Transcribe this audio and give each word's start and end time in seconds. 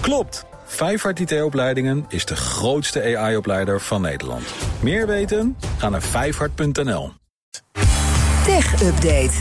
Klopt! 0.00 0.44
Vijfhart 0.64 1.20
IT-opleidingen 1.20 2.04
is 2.08 2.24
de 2.24 2.36
grootste 2.36 3.16
AI-opleider 3.16 3.80
van 3.80 4.00
Nederland. 4.00 4.44
Meer 4.80 5.06
weten? 5.06 5.56
Ga 5.78 5.88
naar 5.88 6.02
vijfhart.nl. 6.02 7.12
Tech 8.44 8.82
Update. 8.82 9.32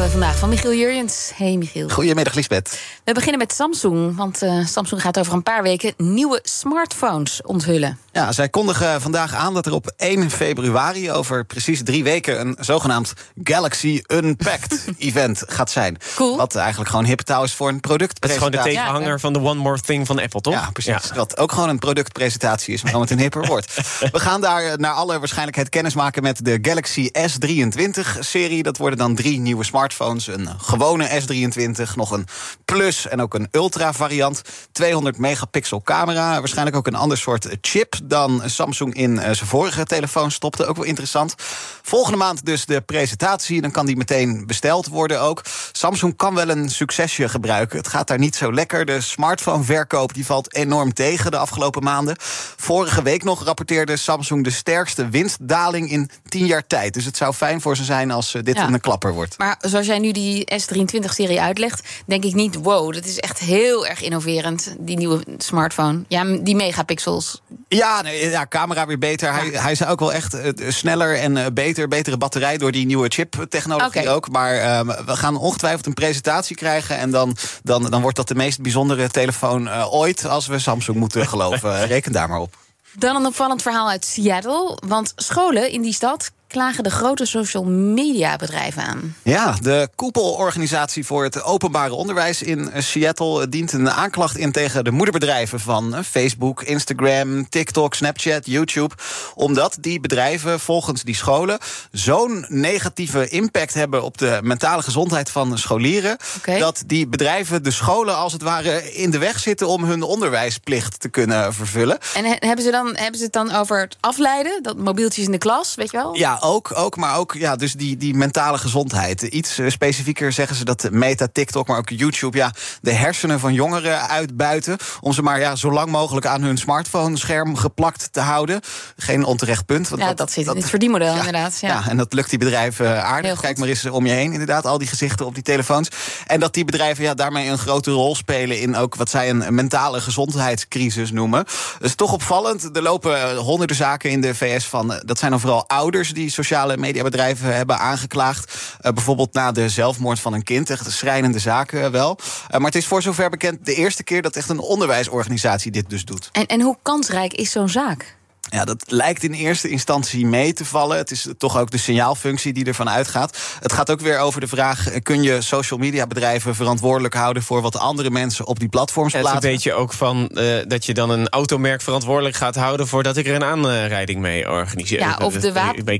Krijgen 0.00 0.18
we 0.18 0.24
vandaag 0.24 0.40
van 0.40 0.48
Michiel 0.48 0.74
Jurjens. 0.74 1.32
Hey 1.34 1.56
Michiel. 1.56 1.88
Goedemiddag 1.88 2.34
Lisbeth. 2.34 2.78
We 3.04 3.12
beginnen 3.12 3.38
met 3.38 3.52
Samsung, 3.52 4.16
want 4.16 4.42
uh, 4.42 4.66
Samsung 4.66 5.00
gaat 5.02 5.18
over 5.18 5.32
een 5.32 5.42
paar 5.42 5.62
weken 5.62 5.94
nieuwe 5.96 6.40
smartphones 6.42 7.42
onthullen. 7.42 7.98
Ja, 8.12 8.32
zij 8.32 8.48
kondigen 8.48 9.00
vandaag 9.00 9.34
aan 9.34 9.54
dat 9.54 9.66
er 9.66 9.72
op 9.72 9.92
1 9.96 10.30
februari, 10.30 11.12
over 11.12 11.44
precies 11.44 11.82
drie 11.84 12.04
weken, 12.04 12.40
een 12.40 12.56
zogenaamd 12.60 13.12
Galaxy 13.42 14.02
Unpacked 14.06 14.84
event 14.98 15.42
gaat 15.46 15.70
zijn. 15.70 15.96
Cool. 16.14 16.36
Wat 16.36 16.54
eigenlijk 16.56 16.90
gewoon 16.90 17.04
hip 17.04 17.20
taal 17.20 17.44
is 17.44 17.52
voor 17.52 17.68
een 17.68 17.80
product. 17.80 18.16
Het 18.20 18.30
is 18.30 18.36
gewoon 18.36 18.52
de 18.52 18.58
tegenhanger 18.58 19.08
ja, 19.08 19.18
van 19.18 19.32
de 19.32 19.40
One 19.40 19.60
More 19.60 19.80
Thing 19.80 20.06
van 20.06 20.20
Apple, 20.20 20.40
toch? 20.40 20.52
Ja, 20.52 20.70
precies. 20.72 21.08
Ja. 21.08 21.14
Wat 21.14 21.38
ook 21.38 21.52
gewoon 21.52 21.68
een 21.68 21.78
productpresentatie 21.78 22.74
is, 22.74 22.82
maar 22.82 22.92
dan 22.92 23.00
met 23.00 23.10
een 23.10 23.18
hipper 23.18 23.46
woord. 23.46 23.74
We 24.12 24.20
gaan 24.20 24.40
daar 24.40 24.78
naar 24.78 24.92
alle 24.92 25.18
waarschijnlijkheid 25.18 25.68
kennis 25.68 25.94
maken 25.94 26.22
met 26.22 26.44
de 26.44 26.58
Galaxy 26.62 27.08
S23-serie. 27.18 28.62
Dat 28.62 28.76
worden 28.76 28.98
dan 28.98 29.14
drie 29.14 29.40
nieuwe 29.40 29.64
smartphones. 29.64 29.89
Een 30.26 30.48
gewone 30.60 31.22
S23, 31.22 31.94
nog 31.94 32.10
een 32.10 32.26
Plus 32.64 33.08
en 33.08 33.20
ook 33.20 33.34
een 33.34 33.48
Ultra 33.50 33.92
variant. 33.92 34.42
200 34.72 35.18
megapixel 35.18 35.82
camera, 35.82 36.38
waarschijnlijk 36.38 36.76
ook 36.76 36.86
een 36.86 36.94
ander 36.94 37.18
soort 37.18 37.48
chip 37.60 37.94
dan 38.04 38.42
Samsung 38.44 38.94
in 38.94 39.16
zijn 39.16 39.36
vorige 39.36 39.84
telefoon 39.84 40.30
stopte. 40.30 40.66
Ook 40.66 40.76
wel 40.76 40.84
interessant. 40.84 41.34
Volgende 41.82 42.18
maand 42.18 42.44
dus 42.44 42.66
de 42.66 42.80
presentatie. 42.80 43.60
Dan 43.60 43.70
kan 43.70 43.86
die 43.86 43.96
meteen 43.96 44.46
besteld 44.46 44.86
worden 44.86 45.20
ook. 45.20 45.42
Samsung 45.72 46.16
kan 46.16 46.34
wel 46.34 46.48
een 46.48 46.68
succesje 46.68 47.28
gebruiken. 47.28 47.78
Het 47.78 47.88
gaat 47.88 48.06
daar 48.06 48.18
niet 48.18 48.36
zo 48.36 48.52
lekker. 48.52 48.84
De 48.84 49.00
smartphoneverkoop 49.00 50.14
die 50.14 50.26
valt 50.26 50.54
enorm 50.54 50.94
tegen 50.94 51.30
de 51.30 51.36
afgelopen 51.36 51.82
maanden. 51.82 52.16
Vorige 52.56 53.02
week 53.02 53.24
nog 53.24 53.44
rapporteerde 53.44 53.96
Samsung 53.96 54.44
de 54.44 54.50
sterkste 54.50 55.08
winstdaling 55.08 55.90
in 55.90 56.10
10 56.28 56.46
jaar 56.46 56.66
tijd. 56.66 56.94
Dus 56.94 57.04
het 57.04 57.16
zou 57.16 57.34
fijn 57.34 57.60
voor 57.60 57.76
ze 57.76 57.84
zijn 57.84 58.10
als 58.10 58.32
dit 58.42 58.56
ja. 58.56 58.68
een 58.68 58.80
klapper 58.80 59.12
wordt. 59.12 59.38
Maar 59.38 59.56
zoals 59.84 59.86
jij 59.86 59.98
nu 59.98 60.12
die 60.12 60.46
S23-serie 60.62 61.40
uitlegt, 61.40 61.88
denk 62.06 62.24
ik 62.24 62.34
niet, 62.34 62.54
wow, 62.54 62.92
dat 62.92 63.04
is 63.04 63.18
echt 63.18 63.38
heel 63.38 63.86
erg 63.86 64.02
innoverend, 64.02 64.74
die 64.78 64.96
nieuwe 64.96 65.24
smartphone. 65.38 66.04
Ja, 66.08 66.24
die 66.24 66.56
megapixels. 66.56 67.42
Ja, 67.68 68.02
nee, 68.02 68.30
ja 68.30 68.46
camera 68.46 68.86
weer 68.86 68.98
beter. 68.98 69.32
Hij, 69.32 69.48
hij 69.48 69.72
is 69.72 69.84
ook 69.84 70.00
wel 70.00 70.12
echt 70.12 70.34
uh, 70.34 70.70
sneller 70.70 71.18
en 71.18 71.36
uh, 71.36 71.46
beter. 71.52 71.88
Betere 71.88 72.16
batterij 72.16 72.58
door 72.58 72.72
die 72.72 72.86
nieuwe 72.86 73.08
chip-technologie 73.08 74.00
okay. 74.00 74.14
ook. 74.14 74.30
Maar 74.30 74.54
uh, 74.54 74.80
we 75.06 75.16
gaan 75.16 75.36
ongetwijfeld 75.36 75.86
een 75.86 75.94
presentatie 75.94 76.56
krijgen. 76.56 76.98
En 76.98 77.10
dan, 77.10 77.36
dan, 77.62 77.90
dan 77.90 78.02
wordt 78.02 78.16
dat 78.16 78.28
de 78.28 78.34
meest 78.34 78.60
bijzondere 78.60 79.08
telefoon 79.08 79.70
ooit. 79.84 80.26
Als 80.26 80.46
we 80.46 80.58
Samsung 80.58 80.96
moeten 80.98 81.26
geloven. 81.26 81.86
Reken 81.86 82.12
daar 82.12 82.28
maar 82.28 82.40
op. 82.40 82.56
Dan 82.92 83.16
een 83.16 83.26
opvallend 83.26 83.62
verhaal 83.62 83.88
uit 83.88 84.04
Seattle. 84.04 84.78
Want 84.86 85.12
scholen 85.16 85.70
in 85.70 85.82
die 85.82 85.92
stad 85.92 86.30
klagen 86.50 86.84
de 86.84 86.90
grote 86.90 87.24
social 87.24 87.64
media 87.64 88.36
bedrijven 88.36 88.82
aan. 88.82 89.16
Ja, 89.22 89.56
de 89.60 89.88
koepelorganisatie 89.94 91.06
voor 91.06 91.22
het 91.22 91.42
openbare 91.42 91.94
onderwijs 91.94 92.42
in 92.42 92.70
Seattle 92.76 93.48
dient 93.48 93.72
een 93.72 93.90
aanklacht 93.90 94.36
in 94.36 94.52
tegen 94.52 94.84
de 94.84 94.90
moederbedrijven 94.90 95.60
van 95.60 96.04
Facebook, 96.04 96.62
Instagram, 96.62 97.48
TikTok, 97.48 97.94
Snapchat, 97.94 98.46
YouTube. 98.46 98.94
Omdat 99.34 99.76
die 99.80 100.00
bedrijven 100.00 100.60
volgens 100.60 101.02
die 101.02 101.14
scholen 101.14 101.58
zo'n 101.92 102.44
negatieve 102.48 103.28
impact 103.28 103.74
hebben 103.74 104.02
op 104.02 104.18
de 104.18 104.38
mentale 104.42 104.82
gezondheid 104.82 105.30
van 105.30 105.58
scholieren. 105.58 106.16
Okay. 106.36 106.58
Dat 106.58 106.82
die 106.86 107.08
bedrijven 107.08 107.62
de 107.62 107.70
scholen 107.70 108.16
als 108.16 108.32
het 108.32 108.42
ware 108.42 108.92
in 108.92 109.10
de 109.10 109.18
weg 109.18 109.38
zitten 109.38 109.68
om 109.68 109.84
hun 109.84 110.02
onderwijsplicht 110.02 111.00
te 111.00 111.08
kunnen 111.08 111.54
vervullen. 111.54 111.98
En 112.14 112.24
hebben 112.24 112.64
ze 112.64 112.70
dan 112.70 112.96
hebben 112.96 113.18
ze 113.18 113.24
het 113.24 113.32
dan 113.32 113.52
over 113.52 113.80
het 113.80 113.96
afleiden? 114.00 114.62
Dat 114.62 114.76
mobieltjes 114.76 115.24
in 115.24 115.32
de 115.32 115.38
klas, 115.38 115.74
weet 115.74 115.90
je 115.90 115.96
wel? 115.96 116.14
Ja, 116.14 116.39
ook, 116.42 116.72
ook, 116.74 116.96
maar 116.96 117.16
ook 117.16 117.34
ja, 117.34 117.56
dus 117.56 117.72
die, 117.72 117.96
die 117.96 118.14
mentale 118.14 118.58
gezondheid. 118.58 119.22
Iets 119.22 119.58
uh, 119.58 119.70
specifieker 119.70 120.32
zeggen 120.32 120.56
ze 120.56 120.64
dat 120.64 120.88
Meta, 120.90 121.28
TikTok, 121.32 121.66
maar 121.66 121.78
ook 121.78 121.88
YouTube... 121.88 122.36
Ja, 122.36 122.52
de 122.80 122.92
hersenen 122.92 123.40
van 123.40 123.54
jongeren 123.54 124.08
uitbuiten... 124.08 124.78
om 125.00 125.12
ze 125.12 125.22
maar 125.22 125.40
ja, 125.40 125.56
zo 125.56 125.72
lang 125.72 125.90
mogelijk 125.90 126.26
aan 126.26 126.42
hun 126.42 126.58
smartphone-scherm 126.58 127.56
geplakt 127.56 128.12
te 128.12 128.20
houden. 128.20 128.60
Geen 128.96 129.24
onterecht 129.24 129.66
punt. 129.66 129.88
Want 129.88 130.00
ja, 130.00 130.08
dat, 130.08 130.16
dat 130.16 130.32
zit 130.32 130.46
in 130.46 130.56
het 130.56 130.70
verdienmodel, 130.70 131.14
ja, 131.14 131.16
inderdaad. 131.16 131.60
Ja. 131.60 131.68
ja. 131.68 131.88
en 131.88 131.96
dat 131.96 132.12
lukt 132.12 132.30
die 132.30 132.38
bedrijven 132.38 133.04
aardig. 133.04 133.40
Kijk 133.40 133.58
maar 133.58 133.68
eens 133.68 133.86
om 133.86 134.06
je 134.06 134.12
heen, 134.12 134.32
inderdaad, 134.32 134.66
al 134.66 134.78
die 134.78 134.88
gezichten 134.88 135.26
op 135.26 135.34
die 135.34 135.42
telefoons. 135.42 135.88
En 136.26 136.40
dat 136.40 136.54
die 136.54 136.64
bedrijven 136.64 137.04
ja, 137.04 137.14
daarmee 137.14 137.48
een 137.48 137.58
grote 137.58 137.90
rol 137.90 138.14
spelen... 138.14 138.60
in 138.60 138.76
ook 138.76 138.94
wat 138.94 139.10
zij 139.10 139.30
een 139.30 139.54
mentale 139.54 140.00
gezondheidscrisis 140.00 141.10
noemen. 141.10 141.44
Dat 141.78 141.88
is 141.88 141.94
toch 141.94 142.12
opvallend. 142.12 142.76
Er 142.76 142.82
lopen 142.82 143.36
honderden 143.36 143.76
zaken 143.76 144.10
in 144.10 144.20
de 144.20 144.34
VS 144.34 144.64
van... 144.64 145.00
dat 145.04 145.18
zijn 145.18 145.30
dan 145.30 145.40
vooral 145.40 145.68
ouders 145.68 146.12
die 146.12 146.29
sociale 146.30 146.76
mediabedrijven 146.76 147.56
hebben 147.56 147.78
aangeklaagd. 147.78 148.54
Uh, 148.82 148.92
bijvoorbeeld 148.92 149.32
na 149.32 149.52
de 149.52 149.68
zelfmoord 149.68 150.20
van 150.20 150.32
een 150.32 150.42
kind. 150.42 150.70
Echt 150.70 150.90
schrijnende 150.90 151.38
zaken 151.38 151.80
uh, 151.80 151.86
wel. 151.86 152.18
Uh, 152.20 152.56
maar 152.56 152.66
het 152.66 152.74
is 152.74 152.86
voor 152.86 153.02
zover 153.02 153.30
bekend 153.30 153.66
de 153.66 153.74
eerste 153.74 154.04
keer 154.04 154.22
dat 154.22 154.36
echt 154.36 154.48
een 154.48 154.58
onderwijsorganisatie 154.58 155.70
dit 155.70 155.90
dus 155.90 156.04
doet. 156.04 156.28
En, 156.32 156.46
en 156.46 156.60
hoe 156.60 156.76
kansrijk 156.82 157.32
is 157.32 157.50
zo'n 157.50 157.68
zaak? 157.68 158.18
Ja, 158.50 158.64
dat 158.64 158.84
lijkt 158.86 159.22
in 159.22 159.32
eerste 159.32 159.68
instantie 159.68 160.26
mee 160.26 160.52
te 160.52 160.64
vallen. 160.64 160.96
Het 160.96 161.10
is 161.10 161.28
toch 161.38 161.58
ook 161.58 161.70
de 161.70 161.78
signaalfunctie 161.78 162.52
die 162.52 162.64
ervan 162.64 162.90
uitgaat. 162.90 163.38
Het 163.60 163.72
gaat 163.72 163.90
ook 163.90 164.00
weer 164.00 164.18
over 164.18 164.40
de 164.40 164.48
vraag: 164.48 164.86
kun 165.02 165.22
je 165.22 165.40
social 165.40 165.78
media 165.78 166.06
bedrijven 166.06 166.54
verantwoordelijk 166.54 167.14
houden 167.14 167.42
voor 167.42 167.62
wat 167.62 167.76
andere 167.76 168.10
mensen 168.10 168.46
op 168.46 168.58
die 168.58 168.68
platforms 168.68 169.12
plaatsen? 169.12 169.34
Het 169.34 169.42
weet 169.42 169.62
je 169.62 169.74
ook 169.74 169.92
van 169.92 170.30
uh, 170.32 170.58
dat 170.66 170.86
je 170.86 170.94
dan 170.94 171.10
een 171.10 171.28
automerk 171.28 171.82
verantwoordelijk 171.82 172.36
gaat 172.36 172.56
houden 172.56 172.88
voordat 172.88 173.16
ik 173.16 173.26
er 173.26 173.34
een 173.34 173.44
aanrijding 173.44 174.20
mee 174.20 174.50
organiseer. 174.50 174.98
Ja, 174.98 175.18
of 175.22 175.34
de 175.34 175.52
wapen. 175.52 175.98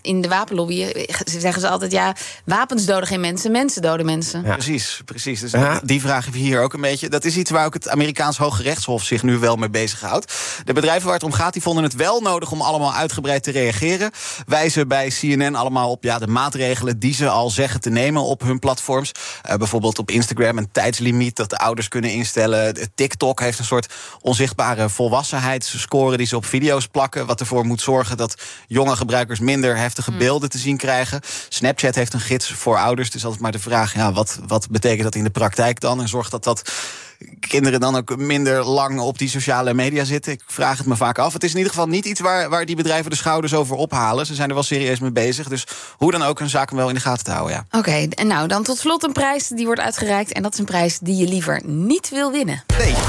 In 0.00 0.20
de 0.20 0.28
wapenlobby 0.28 0.86
zeggen 1.24 1.60
ze 1.60 1.68
altijd: 1.68 1.92
ja, 1.92 2.16
wapens 2.44 2.84
doden 2.84 3.06
geen 3.06 3.20
mensen, 3.20 3.52
mensen 3.52 3.82
doden 3.82 4.06
mensen. 4.06 4.42
Ja. 4.44 4.52
Precies, 4.52 5.00
precies. 5.04 5.40
Dus 5.40 5.50
ja. 5.50 5.80
die 5.84 6.00
vraag 6.00 6.24
heb 6.24 6.34
je 6.34 6.40
hier 6.40 6.60
ook 6.60 6.72
een 6.72 6.80
beetje. 6.80 7.08
Dat 7.08 7.24
is 7.24 7.36
iets 7.36 7.50
waar 7.50 7.66
ook 7.66 7.74
het 7.74 7.88
Amerikaans 7.88 8.36
Hoge 8.36 8.62
Rechtshof 8.62 9.04
zich 9.04 9.22
nu 9.22 9.38
wel 9.38 9.56
mee 9.56 9.70
bezighoudt. 9.70 10.34
De 10.64 10.72
bedrijven 10.72 11.04
waar 11.04 11.14
het 11.14 11.22
om 11.22 11.32
gaat, 11.32 11.52
die 11.52 11.62
vonden 11.62 11.82
het 11.82 11.89
wel 11.94 12.20
nodig 12.20 12.50
om 12.50 12.60
allemaal 12.60 12.94
uitgebreid 12.94 13.42
te 13.42 13.50
reageren. 13.50 14.10
Wijzen 14.46 14.88
bij 14.88 15.08
CNN 15.08 15.54
allemaal 15.54 15.90
op 15.90 16.04
ja, 16.04 16.18
de 16.18 16.26
maatregelen 16.26 16.98
die 16.98 17.14
ze 17.14 17.28
al 17.28 17.50
zeggen 17.50 17.80
te 17.80 17.90
nemen 17.90 18.22
op 18.22 18.40
hun 18.40 18.58
platforms. 18.58 19.12
Uh, 19.50 19.54
bijvoorbeeld 19.54 19.98
op 19.98 20.10
Instagram 20.10 20.58
een 20.58 20.72
tijdslimiet 20.72 21.36
dat 21.36 21.50
de 21.50 21.58
ouders 21.58 21.88
kunnen 21.88 22.12
instellen. 22.12 22.90
TikTok 22.94 23.40
heeft 23.40 23.58
een 23.58 23.64
soort 23.64 23.92
onzichtbare 24.20 24.88
volwassenheidsscore 24.88 26.16
die 26.16 26.26
ze 26.26 26.36
op 26.36 26.44
video's 26.44 26.86
plakken. 26.86 27.26
Wat 27.26 27.40
ervoor 27.40 27.66
moet 27.66 27.80
zorgen 27.80 28.16
dat 28.16 28.34
jonge 28.66 28.96
gebruikers 28.96 29.40
minder 29.40 29.76
heftige 29.76 30.12
beelden 30.12 30.50
te 30.50 30.58
zien 30.58 30.76
krijgen. 30.76 31.20
Snapchat 31.48 31.94
heeft 31.94 32.12
een 32.12 32.20
gids 32.20 32.52
voor 32.52 32.78
ouders. 32.78 33.06
Het 33.06 33.16
is 33.16 33.24
altijd 33.24 33.42
maar 33.42 33.52
de 33.52 33.58
vraag: 33.58 33.94
ja, 33.94 34.12
wat, 34.12 34.40
wat 34.46 34.70
betekent 34.70 35.02
dat 35.02 35.14
in 35.14 35.24
de 35.24 35.30
praktijk 35.30 35.80
dan? 35.80 36.00
En 36.00 36.08
zorgt 36.08 36.30
dat 36.30 36.44
dat 36.44 36.72
kinderen 37.50 37.80
dan 37.80 37.96
ook 37.96 38.16
minder 38.16 38.64
lang 38.64 39.00
op 39.00 39.18
die 39.18 39.28
sociale 39.28 39.74
media 39.74 40.04
zitten. 40.04 40.32
Ik 40.32 40.42
vraag 40.46 40.78
het 40.78 40.86
me 40.86 40.96
vaak 40.96 41.18
af. 41.18 41.32
Het 41.32 41.44
is 41.44 41.50
in 41.50 41.56
ieder 41.56 41.72
geval 41.72 41.88
niet 41.88 42.04
iets 42.04 42.20
waar, 42.20 42.48
waar 42.48 42.66
die 42.66 42.76
bedrijven 42.76 43.10
de 43.10 43.16
schouders 43.16 43.54
over 43.54 43.76
ophalen. 43.76 44.26
Ze 44.26 44.34
zijn 44.34 44.48
er 44.48 44.54
wel 44.54 44.62
serieus 44.62 44.98
mee 44.98 45.12
bezig. 45.12 45.48
Dus 45.48 45.66
hoe 45.96 46.10
dan 46.10 46.22
ook, 46.22 46.40
een 46.40 46.48
zaak 46.48 46.68
hem 46.68 46.78
wel 46.78 46.88
in 46.88 46.94
de 46.94 47.00
gaten 47.00 47.24
te 47.24 47.30
houden. 47.30 47.54
Ja. 47.54 47.78
Oké, 47.78 47.78
okay, 47.78 48.08
en 48.08 48.26
nou 48.26 48.48
dan 48.48 48.62
tot 48.62 48.78
slot 48.78 49.02
een 49.02 49.12
prijs 49.12 49.48
die 49.48 49.66
wordt 49.66 49.80
uitgereikt. 49.80 50.32
En 50.32 50.42
dat 50.42 50.52
is 50.52 50.58
een 50.58 50.64
prijs 50.64 50.98
die 50.98 51.16
je 51.16 51.28
liever 51.28 51.60
niet 51.64 52.08
wil 52.08 52.32
winnen. 52.32 52.64
Nee. 52.78 52.94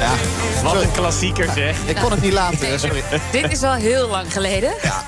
Ja. 0.00 0.29
Wat 0.62 0.82
een 0.82 0.92
klassieker 0.92 1.48
zeg. 1.54 1.78
Ik 1.86 1.96
kon 1.96 2.10
het 2.10 2.22
niet 2.22 2.32
laten, 2.32 2.80
sorry. 2.80 3.02
Dit 3.32 3.52
is 3.52 3.60
wel 3.60 3.72
heel 3.72 4.08
lang 4.08 4.32
geleden. 4.32 4.72
Ja. 4.82 5.04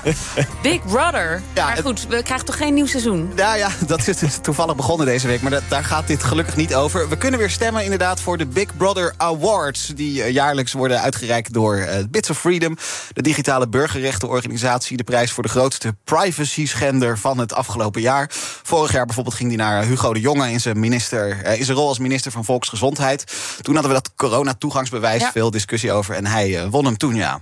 Big 0.61 0.85
Brother. 0.85 1.41
Ja, 1.53 1.65
maar 1.65 1.77
goed, 1.77 2.07
we 2.07 2.23
krijgen 2.23 2.45
toch 2.45 2.57
geen 2.57 2.73
nieuw 2.73 2.85
seizoen? 2.85 3.31
Ja, 3.35 3.53
ja 3.55 3.69
dat 3.87 4.07
is 4.07 4.37
toevallig 4.41 4.75
begonnen 4.75 5.05
deze 5.05 5.27
week. 5.27 5.41
Maar 5.41 5.51
dat, 5.51 5.63
daar 5.67 5.83
gaat 5.83 6.07
dit 6.07 6.23
gelukkig 6.23 6.55
niet 6.55 6.75
over. 6.75 7.09
We 7.09 7.17
kunnen 7.17 7.39
weer 7.39 7.49
stemmen 7.49 7.83
inderdaad 7.83 8.19
voor 8.19 8.37
de 8.37 8.45
Big 8.45 8.77
Brother 8.77 9.13
Awards... 9.17 9.87
die 9.87 10.17
uh, 10.19 10.29
jaarlijks 10.29 10.73
worden 10.73 11.01
uitgereikt 11.01 11.53
door 11.53 11.77
uh, 11.77 11.95
Bits 12.09 12.29
of 12.29 12.39
Freedom... 12.39 12.77
de 13.13 13.21
digitale 13.21 13.67
burgerrechtenorganisatie. 13.67 14.97
De 14.97 15.03
prijs 15.03 15.31
voor 15.31 15.43
de 15.43 15.49
grootste 15.49 15.95
privacy-schender 16.03 17.17
van 17.17 17.37
het 17.37 17.53
afgelopen 17.53 18.01
jaar. 18.01 18.27
Vorig 18.63 18.91
jaar 18.91 19.05
bijvoorbeeld 19.05 19.35
ging 19.35 19.49
die 19.49 19.57
naar 19.57 19.83
Hugo 19.83 20.13
de 20.13 20.19
Jonge... 20.19 20.51
in 20.51 20.61
zijn, 20.61 20.79
minister, 20.79 21.45
uh, 21.45 21.59
in 21.59 21.65
zijn 21.65 21.77
rol 21.77 21.87
als 21.87 21.99
minister 21.99 22.31
van 22.31 22.45
Volksgezondheid. 22.45 23.33
Toen 23.61 23.73
hadden 23.73 23.93
we 23.93 24.01
dat 24.01 24.11
corona-toegangsbewijs... 24.15 25.21
Ja. 25.21 25.31
Discussie 25.51 25.91
over 25.91 26.15
en 26.15 26.25
hij 26.25 26.69
won 26.69 26.85
hem 26.85 26.97
toen, 26.97 27.15
ja. 27.15 27.41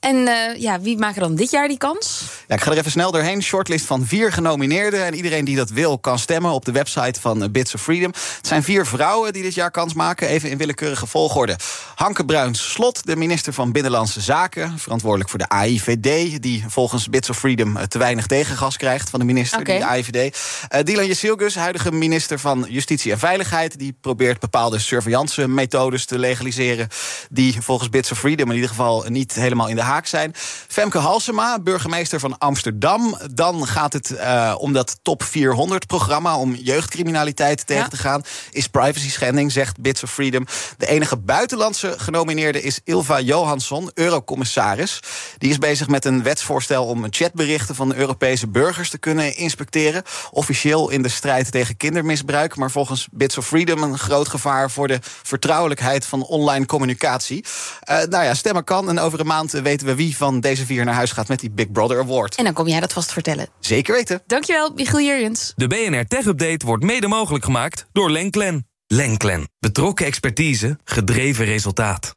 En 0.00 0.16
uh, 0.16 0.56
ja, 0.56 0.80
wie 0.80 0.98
maken 0.98 1.20
dan 1.20 1.34
dit 1.34 1.50
jaar 1.50 1.68
die 1.68 1.78
kans? 1.78 2.22
Ja, 2.46 2.54
ik 2.54 2.60
ga 2.60 2.70
er 2.70 2.78
even 2.78 2.90
snel 2.90 3.10
doorheen. 3.10 3.42
Shortlist 3.42 3.86
van 3.86 4.06
vier 4.06 4.32
genomineerden. 4.32 5.04
En 5.04 5.14
iedereen 5.14 5.44
die 5.44 5.56
dat 5.56 5.70
wil 5.70 5.98
kan 5.98 6.18
stemmen 6.18 6.50
op 6.50 6.64
de 6.64 6.72
website 6.72 7.20
van 7.20 7.42
eh, 7.42 7.48
Bits 7.50 7.74
of 7.74 7.82
Freedom. 7.82 8.12
Het 8.36 8.46
zijn 8.46 8.62
vier 8.62 8.86
vrouwen 8.86 9.32
die 9.32 9.42
dit 9.42 9.54
jaar 9.54 9.70
kans 9.70 9.94
maken. 9.94 10.28
Even 10.28 10.50
in 10.50 10.58
willekeurige 10.58 11.06
volgorde. 11.06 11.56
Hanke 11.94 12.24
Bruins 12.24 12.72
Slot, 12.72 13.06
de 13.06 13.16
minister 13.16 13.52
van 13.52 13.72
Binnenlandse 13.72 14.20
Zaken. 14.20 14.78
Verantwoordelijk 14.78 15.30
voor 15.30 15.38
de 15.38 15.48
AIVD. 15.48 16.42
Die 16.42 16.64
volgens 16.68 17.08
Bits 17.08 17.30
of 17.30 17.38
Freedom 17.38 17.76
eh, 17.76 17.82
te 17.82 17.98
weinig 17.98 18.26
tegengas 18.26 18.76
krijgt 18.76 19.10
van 19.10 19.20
de 19.20 19.26
minister, 19.26 19.60
okay. 19.60 19.76
die 19.76 19.84
AIVD. 19.84 20.38
Uh, 20.74 20.80
Dylan 20.82 21.06
Jesilgus, 21.06 21.54
huidige 21.54 21.92
minister 21.92 22.38
van 22.38 22.66
Justitie 22.68 23.12
en 23.12 23.18
Veiligheid. 23.18 23.78
Die 23.78 23.96
probeert 24.00 24.40
bepaalde 24.40 24.78
surveillance 24.78 25.48
methodes 25.48 26.04
te 26.04 26.18
legaliseren. 26.18 26.88
Die 27.30 27.56
volgens 27.60 27.90
Bits 27.90 28.12
of 28.12 28.18
Freedom 28.18 28.48
in 28.48 28.54
ieder 28.54 28.70
geval 28.70 29.04
niet 29.08 29.34
helemaal 29.34 29.68
in 29.68 29.76
de 29.76 29.86
haak 29.88 30.06
zijn. 30.06 30.32
Femke 30.68 30.98
Halsema, 30.98 31.58
burgemeester 31.58 32.20
van 32.20 32.38
Amsterdam. 32.38 33.18
Dan 33.32 33.66
gaat 33.66 33.92
het 33.92 34.10
uh, 34.10 34.54
om 34.58 34.72
dat 34.72 34.98
top 35.02 35.22
400-programma 35.24 36.36
om 36.36 36.54
jeugdcriminaliteit 36.54 37.66
tegen 37.66 37.90
te 37.90 37.96
gaan. 37.96 38.22
Is 38.50 38.68
privacy 38.68 39.10
schending, 39.10 39.52
zegt 39.52 39.80
Bits 39.80 40.02
of 40.02 40.10
Freedom. 40.10 40.46
De 40.76 40.86
enige 40.86 41.16
buitenlandse 41.16 41.94
genomineerde 41.96 42.62
is 42.62 42.80
Ilva 42.84 43.20
Johansson, 43.20 43.90
eurocommissaris. 43.94 45.00
Die 45.38 45.50
is 45.50 45.58
bezig 45.58 45.88
met 45.88 46.04
een 46.04 46.22
wetsvoorstel 46.22 46.84
om 46.84 47.06
chatberichten 47.10 47.74
van 47.74 47.94
Europese 47.94 48.48
burgers 48.48 48.90
te 48.90 48.98
kunnen 48.98 49.36
inspecteren. 49.36 50.02
Officieel 50.30 50.90
in 50.90 51.02
de 51.02 51.08
strijd 51.08 51.50
tegen 51.50 51.76
kindermisbruik, 51.76 52.56
maar 52.56 52.70
volgens 52.70 53.08
Bits 53.10 53.38
of 53.38 53.46
Freedom 53.46 53.82
een 53.82 53.98
groot 53.98 54.28
gevaar 54.28 54.70
voor 54.70 54.88
de 54.88 54.98
vertrouwelijkheid 55.02 56.06
van 56.06 56.22
online 56.22 56.66
communicatie. 56.66 57.44
Uh, 57.90 57.96
nou 57.96 58.24
ja, 58.24 58.34
stemmen 58.34 58.64
kan 58.64 58.88
en 58.88 58.98
over 58.98 59.20
een 59.20 59.26
maand 59.26 59.50
weten 59.50 59.77
we 59.82 59.94
wie 59.94 60.16
van 60.16 60.40
deze 60.40 60.66
vier 60.66 60.84
naar 60.84 60.94
huis 60.94 61.12
gaat 61.12 61.28
met 61.28 61.40
die 61.40 61.50
Big 61.50 61.72
Brother 61.72 61.98
Award. 61.98 62.34
En 62.34 62.44
dan 62.44 62.52
kom 62.52 62.68
jij 62.68 62.80
dat 62.80 62.92
vast 62.92 63.12
vertellen. 63.12 63.48
Zeker 63.60 63.94
weten. 63.94 64.22
Dankjewel, 64.26 64.72
Michiel 64.74 65.00
Jurjens. 65.00 65.52
De 65.56 65.66
BNR 65.66 66.06
Tech 66.06 66.24
Update 66.24 66.66
wordt 66.66 66.84
mede 66.84 67.08
mogelijk 67.08 67.44
gemaakt 67.44 67.86
door 67.92 68.10
Lenklen. 68.10 68.66
Lenklen. 68.86 69.48
Betrokken 69.58 70.06
expertise, 70.06 70.78
gedreven 70.84 71.44
resultaat. 71.44 72.14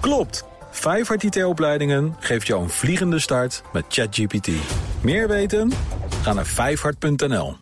Klopt. 0.00 0.44
Vijfhart 0.70 1.22
IT-opleidingen 1.22 2.16
geeft 2.20 2.46
jou 2.46 2.62
een 2.62 2.70
vliegende 2.70 3.18
start 3.18 3.62
met 3.72 3.84
ChatGPT. 3.88 4.48
Meer 5.00 5.28
weten? 5.28 5.72
Ga 6.22 6.32
naar 6.32 6.46
vijfhart.nl. 6.46 7.56